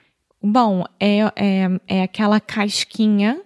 Bom, 0.42 0.84
é, 1.00 1.18
é, 1.36 1.80
é 1.86 2.02
aquela 2.02 2.40
casquinha 2.40 3.40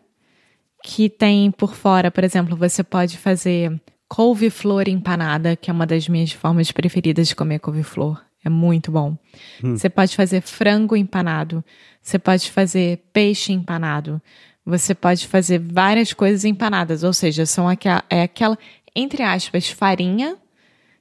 que 0.83 1.09
tem 1.09 1.51
por 1.51 1.75
fora, 1.75 2.11
por 2.11 2.25
exemplo, 2.25 2.57
você 2.57 2.83
pode 2.83 3.17
fazer 3.17 3.81
couve-flor 4.09 4.89
empanada, 4.89 5.57
que 5.57 5.71
é 5.71 5.73
uma 5.73 5.87
das 5.87 6.09
minhas 6.09 6.33
formas 6.33 6.71
preferidas 6.71 7.29
de 7.29 7.37
comer 7.37 7.61
couve-flor. 7.61 8.23
É 8.45 8.49
muito 8.51 8.91
bom. 8.91 9.17
Você 9.63 9.89
pode 9.89 10.17
fazer 10.17 10.41
frango 10.43 10.97
empanado. 10.97 11.65
Você 12.03 12.19
pode 12.19 12.51
fazer 12.51 12.99
peixe 13.13 13.53
empanado. 13.53 14.21
Você 14.65 14.95
pode 14.95 15.27
fazer 15.27 15.59
várias 15.59 16.13
coisas 16.13 16.45
empanadas. 16.45 17.03
Ou 17.03 17.13
seja, 17.13 17.47
são 17.47 17.69
aquela, 17.69 18.05
é 18.09 18.23
aquela, 18.23 18.59
entre 18.95 19.23
aspas, 19.23 19.69
farinha 19.69 20.37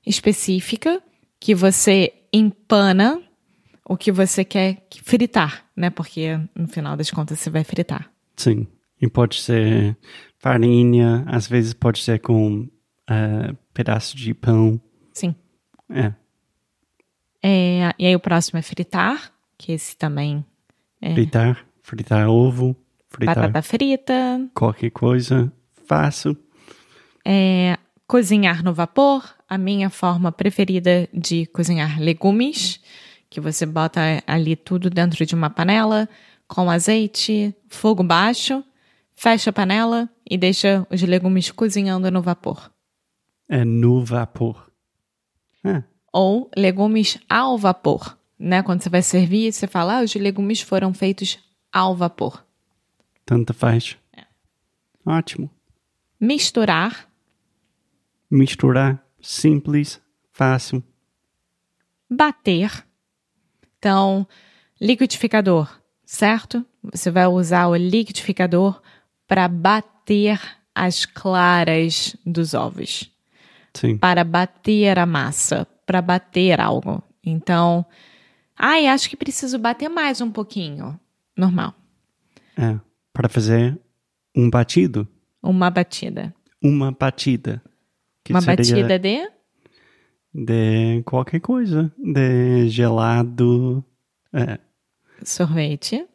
específica 0.06 1.02
que 1.40 1.54
você 1.54 2.14
empana 2.34 3.22
o 3.86 3.98
que 3.98 4.12
você 4.12 4.44
quer 4.44 4.88
fritar, 5.04 5.66
né? 5.76 5.90
Porque 5.90 6.40
no 6.56 6.68
final 6.68 6.96
das 6.96 7.12
contas 7.12 7.40
você 7.40 7.50
vai 7.50 7.64
fritar. 7.64 8.12
Sim. 8.36 8.68
E 9.02 9.08
pode 9.10 9.40
ser 9.42 9.98
farinha, 10.38 11.24
às 11.28 11.48
vezes 11.48 11.74
pode 11.74 12.00
ser 12.00 12.20
com 12.20 12.68
eh, 13.10 13.56
pedaço 13.74 14.16
de 14.16 14.34
pão. 14.34 14.80
Sim. 15.14 15.36
É. 15.90 16.14
É, 17.44 17.94
e 17.98 18.06
aí 18.06 18.16
o 18.16 18.20
próximo 18.20 18.60
é 18.60 18.62
fritar, 18.62 19.34
que 19.58 19.72
esse 19.72 19.98
também 19.98 20.46
Fritar, 21.02 21.66
fritar 21.82 22.30
ovo, 22.30 22.76
fritar 23.12 23.36
batata 23.36 23.62
frita, 23.62 24.50
qualquer 24.56 24.90
coisa. 24.90 25.52
Faço. 25.86 26.36
é, 27.26 27.78
cozinhar 28.08 28.64
no 28.64 28.74
vapor, 28.74 29.24
a 29.48 29.58
minha 29.58 29.90
forma 29.90 30.32
preferida 30.32 31.08
de 31.14 31.46
cozinhar 31.48 32.00
legumes, 32.00 32.80
que 33.30 33.40
você 33.40 33.66
bota 33.66 34.02
ali 34.26 34.56
tudo 34.56 34.90
dentro 34.90 35.26
de 35.26 35.36
uma 35.36 35.50
panela 35.50 36.10
com 36.48 36.70
azeite, 36.70 37.54
fogo 37.70 38.04
baixo, 38.04 38.64
fecha 39.16 39.50
a 39.50 39.54
panela 39.54 40.10
e 40.30 40.38
deixa 40.38 40.86
os 40.90 41.02
legumes 41.02 41.52
cozinhando 41.52 42.10
no 42.10 42.22
vapor. 42.22 42.72
É 43.48 43.64
no 43.64 44.04
vapor. 44.04 44.70
É. 45.64 45.84
ou 46.12 46.50
legumes 46.58 47.20
ao 47.30 47.56
vapor, 47.56 48.18
né? 48.40 48.64
Quando 48.64 48.82
você 48.82 48.90
vai 48.90 49.04
servir, 49.04 49.54
você 49.54 49.68
fala, 49.68 50.00
ah, 50.00 50.04
os 50.04 50.16
legumes 50.16 50.60
foram 50.60 50.92
feitos 50.92 51.38
ao 51.72 51.96
vapor. 51.96 52.44
Tanto 53.32 53.54
faz. 53.54 53.98
Ótimo. 55.06 55.50
Misturar, 56.20 57.10
Misturar, 58.30 59.02
simples, 59.22 60.02
fácil. 60.34 60.84
bater. 62.10 62.86
Então, 63.80 64.28
liquidificador, 64.82 65.80
certo? 66.04 66.66
Você 66.92 67.10
vai 67.10 67.26
usar 67.28 67.68
o 67.68 67.76
liquidificador 67.78 68.82
para 69.26 69.48
bater 69.48 70.38
as 70.76 71.06
claras 71.06 72.14
dos 72.26 72.54
ovos. 72.54 73.10
Sim. 73.74 73.98
para 73.98 74.26
bater 74.26 75.00
a 75.00 75.06
massa, 75.06 75.66
para 75.86 76.02
bater 76.02 76.60
algo. 76.60 77.02
Então, 77.24 77.86
ai, 78.58 78.88
acho 78.88 79.10
que 79.10 79.16
preciso 79.16 79.58
bater 79.58 79.88
mais 79.88 80.20
um 80.20 80.30
pouquinho. 80.30 81.00
Normal. 81.38 81.74
É, 82.58 82.78
para 83.22 83.30
fazer 83.30 83.80
um 84.36 84.50
batido. 84.50 85.08
Uma 85.44 85.70
batida. 85.70 86.34
Uma 86.60 86.92
batida. 86.92 87.62
que 88.24 88.34
Uma 88.34 88.42
batida 88.42 88.98
de 88.98 89.30
De 90.34 91.04
qualquer 91.04 91.40
coisa. 91.40 91.94
De 92.00 92.68
gelado. 92.70 93.86
É, 94.34 94.58
sorvete. 95.24 96.08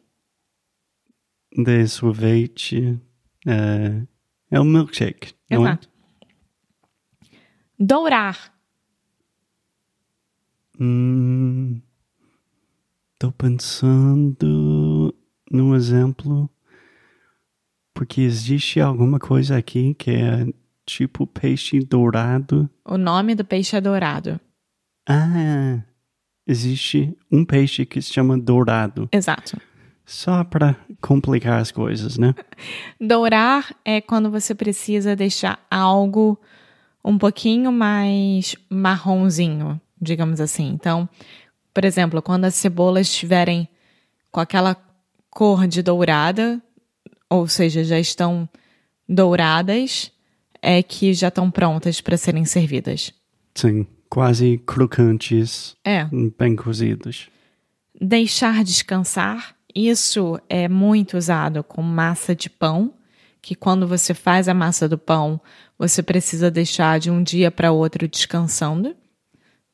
de 1.55 1.87
sorvete. 1.87 2.99
É, 3.47 4.01
é 4.51 4.59
um 4.59 4.65
milkshake. 4.65 5.33
É? 5.49 5.55
Exato. 5.55 5.89
Dourar. 7.79 8.53
Hum, 10.77 11.81
tô 13.17 13.31
pensando 13.31 15.15
num 15.49 15.73
exemplo. 15.73 16.49
Porque 17.97 18.21
existe 18.21 18.79
alguma 18.79 19.17
coisa 19.17 19.57
aqui 19.57 19.95
que 19.95 20.11
é 20.11 20.45
tipo 20.85 21.25
peixe 21.25 21.79
dourado. 21.79 22.69
O 22.85 22.95
nome 22.95 23.33
do 23.33 23.43
peixe 23.43 23.75
é 23.75 23.81
dourado. 23.81 24.39
Ah, 25.09 25.81
existe 26.45 27.17
um 27.31 27.43
peixe 27.43 27.87
que 27.87 27.99
se 27.99 28.13
chama 28.13 28.37
dourado. 28.37 29.09
Exato. 29.11 29.59
Só 30.05 30.43
para 30.43 30.75
complicar 31.01 31.59
as 31.59 31.71
coisas, 31.71 32.19
né? 32.19 32.35
Dourar 33.01 33.75
é 33.83 33.99
quando 33.99 34.29
você 34.29 34.53
precisa 34.53 35.15
deixar 35.15 35.59
algo 35.67 36.39
um 37.03 37.17
pouquinho 37.17 37.71
mais 37.71 38.55
marronzinho, 38.69 39.81
digamos 39.99 40.39
assim. 40.39 40.67
Então, 40.67 41.09
por 41.73 41.83
exemplo, 41.83 42.21
quando 42.21 42.45
as 42.45 42.53
cebolas 42.53 43.07
estiverem 43.07 43.67
com 44.31 44.39
aquela 44.39 44.77
cor 45.31 45.65
de 45.65 45.81
dourada, 45.81 46.61
ou 47.29 47.47
seja, 47.47 47.83
já 47.83 47.99
estão 47.99 48.47
douradas, 49.07 50.11
é 50.61 50.81
que 50.83 51.13
já 51.13 51.27
estão 51.29 51.49
prontas 51.49 52.01
para 52.01 52.17
serem 52.17 52.45
servidas. 52.45 53.13
Sim, 53.55 53.85
quase 54.09 54.57
crocantes, 54.65 55.75
É. 55.83 56.05
bem 56.37 56.55
cozidos. 56.55 57.29
Deixar 57.99 58.63
descansar, 58.63 59.55
isso 59.73 60.39
é 60.49 60.67
muito 60.67 61.17
usado 61.17 61.63
com 61.63 61.81
massa 61.81 62.35
de 62.35 62.49
pão, 62.49 62.93
que 63.41 63.55
quando 63.55 63.87
você 63.87 64.13
faz 64.13 64.47
a 64.49 64.53
massa 64.53 64.89
do 64.89 64.97
pão, 64.97 65.39
você 65.77 66.03
precisa 66.03 66.51
deixar 66.51 66.99
de 66.99 67.09
um 67.09 67.23
dia 67.23 67.49
para 67.49 67.71
outro 67.71 68.07
descansando, 68.07 68.95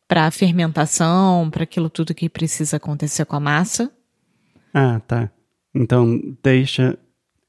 para 0.08 0.26
a 0.28 0.32
fermentação, 0.32 1.50
para 1.50 1.64
aquilo 1.64 1.90
tudo 1.90 2.14
que 2.14 2.30
precisa 2.30 2.78
acontecer 2.78 3.26
com 3.26 3.36
a 3.36 3.40
massa. 3.40 3.92
Ah, 4.74 5.00
tá. 5.00 5.32
Então, 5.74 6.20
deixa 6.44 6.98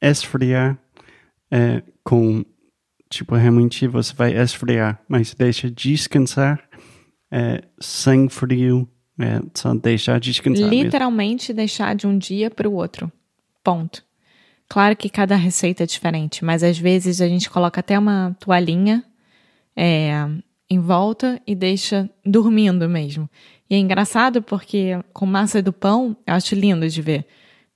esfriar 0.08 0.78
é, 1.50 1.82
com. 2.02 2.44
Tipo, 3.10 3.34
realmente 3.36 3.86
você 3.86 4.12
vai 4.14 4.36
esfriar, 4.36 5.00
mas 5.08 5.34
deixa 5.34 5.70
descansar 5.70 6.62
é, 7.30 7.62
sem 7.80 8.28
frio. 8.28 8.88
É, 9.18 9.40
só 9.54 9.72
deixar 9.74 10.18
descansar. 10.18 10.68
mesmo. 10.68 10.84
Literalmente 10.84 11.52
deixar 11.52 11.94
de 11.94 12.06
um 12.06 12.18
dia 12.18 12.50
para 12.50 12.68
o 12.68 12.72
outro. 12.72 13.10
Ponto. 13.62 14.04
Claro 14.68 14.96
que 14.96 15.08
cada 15.08 15.36
receita 15.36 15.84
é 15.84 15.86
diferente, 15.86 16.44
mas 16.44 16.64
às 16.64 16.78
vezes 16.78 17.20
a 17.20 17.28
gente 17.28 17.48
coloca 17.48 17.78
até 17.78 17.96
uma 17.98 18.34
toalhinha 18.40 19.04
é, 19.76 20.26
em 20.68 20.80
volta 20.80 21.40
e 21.46 21.54
deixa 21.54 22.10
dormindo 22.24 22.88
mesmo. 22.88 23.28
E 23.68 23.74
é 23.74 23.78
engraçado 23.78 24.42
porque 24.42 24.98
com 25.12 25.26
massa 25.26 25.62
do 25.62 25.72
pão, 25.72 26.16
eu 26.26 26.34
acho 26.34 26.54
lindo 26.54 26.88
de 26.88 27.00
ver. 27.00 27.26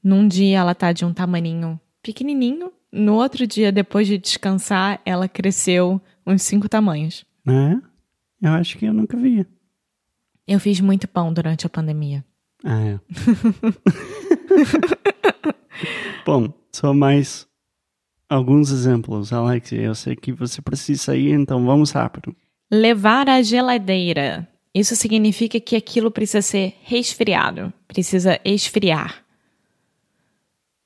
Num 0.03 0.27
dia 0.27 0.59
ela 0.59 0.75
tá 0.75 0.93
de 0.93 1.05
um 1.05 1.13
tamaninho 1.13 1.79
pequenininho, 2.09 2.73
no 2.91 3.17
outro 3.17 3.47
dia, 3.47 3.71
depois 3.71 4.07
de 4.07 4.17
descansar, 4.17 4.99
ela 5.05 5.29
cresceu 5.29 6.01
uns 6.27 6.43
cinco 6.43 6.67
tamanhos. 6.67 7.27
É? 7.47 7.77
Eu 8.41 8.53
acho 8.53 8.79
que 8.79 8.87
eu 8.87 8.95
nunca 8.95 9.15
vi. 9.15 9.45
Eu 10.47 10.59
fiz 10.59 10.81
muito 10.81 11.07
pão 11.07 11.31
durante 11.31 11.67
a 11.67 11.69
pandemia. 11.69 12.25
Ah, 12.65 12.81
é. 12.81 12.99
Bom, 16.25 16.51
só 16.73 16.95
mais 16.95 17.47
alguns 18.27 18.71
exemplos, 18.71 19.35
Alexia. 19.35 19.83
Eu 19.83 19.95
sei 19.95 20.17
que 20.17 20.33
você 20.33 20.63
precisa 20.63 21.03
sair, 21.03 21.33
então 21.33 21.67
vamos 21.67 21.91
rápido. 21.91 22.35
Levar 22.71 23.29
à 23.29 23.43
geladeira. 23.43 24.49
Isso 24.75 24.97
significa 24.97 25.61
que 25.61 25.77
aquilo 25.77 26.11
precisa 26.11 26.41
ser 26.41 26.75
resfriado, 26.83 27.71
precisa 27.87 28.41
esfriar. 28.45 29.28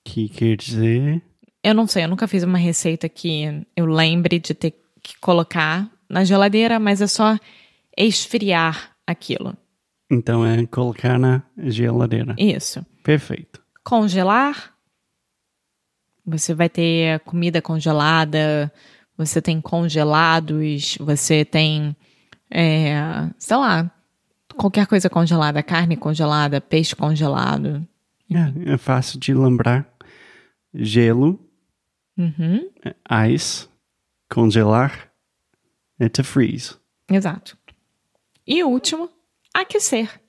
Que 0.04 0.28
quer 0.28 0.56
dizer. 0.56 1.22
Eu 1.62 1.74
não 1.74 1.86
sei, 1.86 2.04
eu 2.04 2.08
nunca 2.08 2.26
fiz 2.26 2.42
uma 2.42 2.58
receita 2.58 3.08
que 3.08 3.64
eu 3.76 3.86
lembre 3.86 4.38
de 4.38 4.52
ter 4.52 4.74
que 5.02 5.18
colocar 5.20 5.90
na 6.08 6.24
geladeira, 6.24 6.78
mas 6.78 7.00
é 7.00 7.06
só 7.06 7.38
esfriar 7.96 8.92
aquilo. 9.06 9.56
Então 10.10 10.44
é 10.44 10.66
colocar 10.66 11.18
na 11.18 11.42
geladeira. 11.58 12.34
Isso. 12.38 12.84
Perfeito. 13.02 13.62
Congelar. 13.84 14.72
Você 16.24 16.54
vai 16.54 16.68
ter 16.68 17.20
comida 17.20 17.60
congelada, 17.60 18.72
você 19.16 19.42
tem 19.42 19.60
congelados, 19.60 20.96
você 21.00 21.44
tem, 21.44 21.96
é, 22.50 22.94
sei 23.38 23.56
lá, 23.56 23.90
qualquer 24.56 24.86
coisa 24.86 25.10
congelada, 25.10 25.62
carne 25.62 25.96
congelada, 25.96 26.60
peixe 26.60 26.94
congelado. 26.94 27.86
É, 28.30 28.74
é 28.74 28.78
fácil 28.78 29.18
de 29.18 29.34
lembrar. 29.34 29.91
Gelo, 30.74 31.38
Uhum, 32.16 32.68
ice, 33.32 33.68
congelar, 34.30 35.10
é 35.98 36.08
to 36.08 36.22
freeze. 36.22 36.76
exato. 37.10 37.56
E 38.46 38.62
o 38.62 38.68
último, 38.68 39.08
aquecer. 39.54 40.20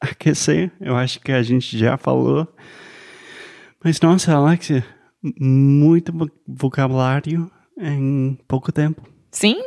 Aquecer, 0.00 0.72
eu 0.80 0.96
acho 0.96 1.20
que 1.20 1.30
a 1.32 1.42
gente 1.42 1.76
já 1.78 1.96
falou. 1.96 2.46
Mas 3.84 4.00
nossa, 4.00 4.32
Alexia, 4.34 4.84
muito 5.40 6.12
vo- 6.12 6.30
vocabulário 6.46 7.50
em 7.76 8.36
pouco 8.48 8.72
tempo. 8.72 9.02
Sim, 9.30 9.62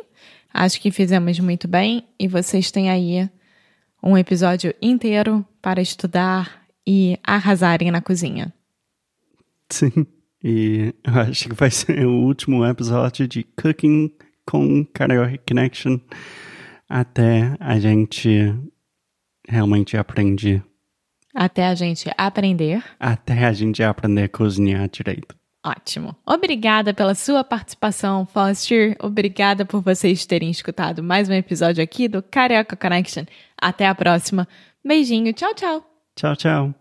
acho 0.53 0.81
que 0.81 0.91
fizemos 0.91 1.39
muito 1.39 1.67
bem 1.67 2.07
e 2.19 2.27
vocês 2.27 2.71
têm 2.71 2.89
aí 2.89 3.29
um 4.03 4.17
episódio 4.17 4.73
inteiro 4.81 5.45
para 5.61 5.81
estudar 5.81 6.65
e 6.87 7.17
arrasarem 7.23 7.89
na 7.91 8.01
cozinha. 8.01 8.53
Sim. 9.73 10.05
E 10.43 10.93
eu 11.03 11.21
acho 11.21 11.49
que 11.49 11.55
vai 11.55 11.69
ser 11.71 12.05
o 12.05 12.11
último 12.11 12.65
episódio 12.65 13.27
de 13.27 13.43
Cooking 13.43 14.11
com 14.45 14.85
Karaoke 14.85 15.39
Connection 15.47 15.99
até 16.89 17.55
a 17.59 17.79
gente 17.79 18.53
realmente 19.47 19.95
aprender. 19.95 20.61
Até 21.33 21.65
a 21.67 21.75
gente 21.75 22.11
aprender. 22.17 22.83
Até 22.99 23.45
a 23.45 23.53
gente 23.53 23.81
aprender 23.81 24.23
a 24.23 24.29
cozinhar 24.29 24.89
direito. 24.89 25.33
Ótimo. 25.63 26.15
Obrigada 26.25 26.93
pela 26.93 27.15
sua 27.15 27.43
participação, 27.43 28.25
Foster. 28.25 28.97
Obrigada 28.99 29.63
por 29.63 29.81
vocês 29.81 30.25
terem 30.25 30.49
escutado 30.49 31.03
mais 31.03 31.29
um 31.29 31.33
episódio 31.33 31.83
aqui 31.83 32.07
do 32.07 32.21
Carioca 32.21 32.75
Connection. 32.75 33.25
Até 33.61 33.87
a 33.87 33.95
próxima. 33.95 34.47
Beijinho. 34.83 35.31
Tchau, 35.31 35.53
tchau. 35.53 35.85
Tchau, 36.15 36.35
tchau. 36.35 36.80